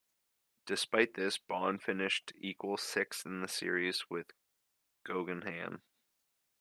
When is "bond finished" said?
1.37-2.33